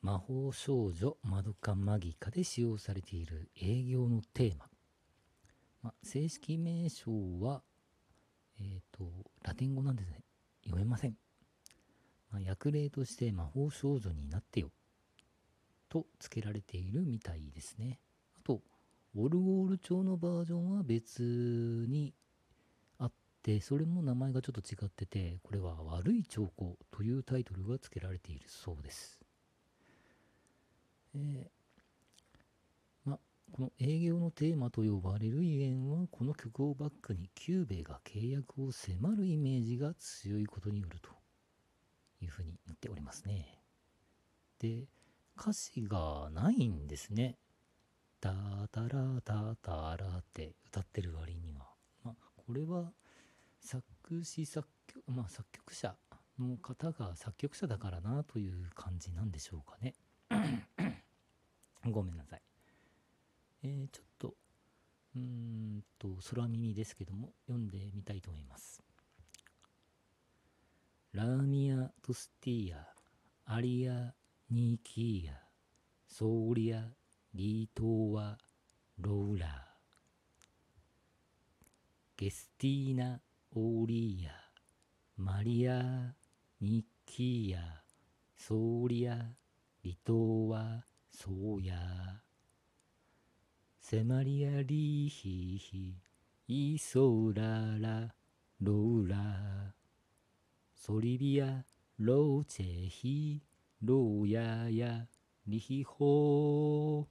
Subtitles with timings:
[0.00, 4.66] 魔法少女マドカマギカで使用されている営業のテーマ、
[5.82, 7.10] ま、正式名称
[7.40, 7.62] は、
[8.60, 9.10] えっ、ー、と
[9.42, 10.20] ラテン語なんですね。
[10.64, 11.16] 読めません、
[12.30, 14.70] まあ、訳例として魔法少女になってよ。
[15.88, 17.98] と付けられているみたいですね。
[18.36, 18.60] あと
[19.16, 21.22] オルゴール調のバージョンは別
[21.88, 22.14] に
[22.98, 29.17] あってそれも名前がちょっと違っててこれは悪い兆候というタイトルが付けられているそうです。
[31.18, 33.18] えー、ま、
[33.52, 41.10] この営業のテーマと呼ばれるゆえんはこの曲をバックにキュゥべえが契約を迫るイメージが強いことによると
[42.20, 43.58] いうふうになっておりますね。
[44.60, 44.86] で
[45.36, 47.36] 歌詞がないんですね。
[48.20, 48.32] タ
[48.72, 51.66] タラタタラって歌ってる割には。
[52.04, 52.92] まこれは
[53.60, 53.84] 作
[54.24, 55.94] 詞作曲まあ作曲者
[56.38, 59.94] の方が作曲者だからなという感じなんでしょうかね。
[61.90, 62.42] ごめんなさい。
[63.62, 64.36] えー、ちょっと、
[65.14, 68.82] うーんと、空耳ですけども、読んでみたいと思います。
[71.12, 72.94] ラーミア・トスティア、
[73.46, 74.14] アリア・
[74.50, 75.42] ニキーア、
[76.06, 76.92] ソーリア・
[77.34, 78.38] リートーワ・
[78.98, 79.58] ローラー、
[82.16, 83.20] ゲスティーナ・
[83.52, 84.32] オーリーア、
[85.16, 86.14] マリア・
[86.60, 87.82] ニキーア、
[88.36, 89.34] ソーリア・
[89.82, 91.74] リトーワ・そうや。
[93.80, 95.94] 迫りやりひひ、
[96.46, 98.14] いそらら、
[98.60, 99.74] ローラ。
[100.74, 101.64] ソリビア、
[101.98, 105.06] ローチェヒー、ローヤや、
[105.46, 107.06] リヒホー。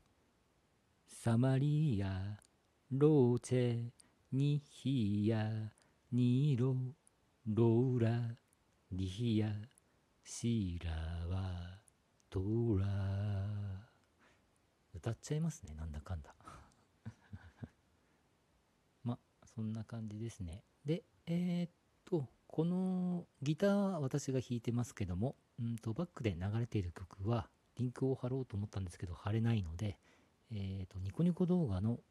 [1.07, 2.39] サマリア、
[2.91, 3.89] ローチェ、
[4.31, 5.49] ニヒヤ、
[6.11, 6.75] ニロ、
[7.47, 8.35] ローラ、
[8.91, 9.49] リヒヤ、
[10.23, 11.79] シーラワ、
[12.29, 12.39] ト
[12.77, 13.36] ラ。
[15.07, 16.35] 歌っちゃいますねなんだかんだ。
[19.05, 20.65] まそんな感じですね。
[20.83, 21.71] でえー、っ
[22.03, 29.97] とこのギターは私が弾いてますけどもうんとバックで流れている曲はリンクを貼ろうと思ったんですけど貼れないので
[30.51, 32.01] えー、っとニコニコ動画の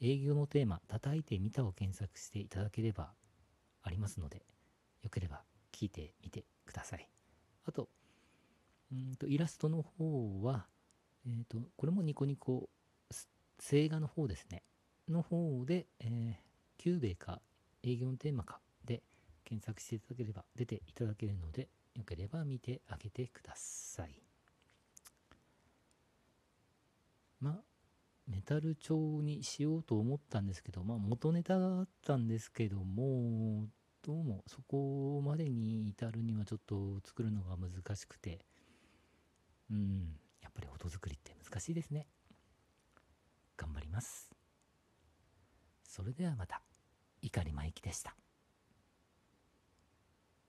[0.00, 3.14] 営業のテーマ「叩いてみた」を検索していただければ
[3.82, 4.44] ありますので
[5.02, 7.08] よければ聴いてみてください。
[7.64, 7.88] あと
[8.90, 10.66] うんとイラストの方は
[11.26, 12.68] えっ、ー、と、これもニコニコ、
[13.72, 14.62] 映画の方ですね。
[15.08, 16.34] の方で、えー、
[16.82, 17.40] キュゥべえか
[17.82, 19.02] 営業のテーマかで
[19.44, 24.14] 検索していただければ出ていただけるので、よければ見てあげてください。
[27.40, 27.54] まあ、
[28.26, 33.66] メタル調にしようと思ったんですけど、まあ、元ネタがあったんですけども、
[34.02, 38.40] どうもそこまでに至るにはちょっと作るのが難しくて、
[39.70, 40.18] うん、
[40.84, 42.06] やっぱり音作りって難しいですね。
[43.56, 44.30] 頑張ります。
[45.88, 46.62] それではまた。
[47.22, 48.14] 碇真由紀でした。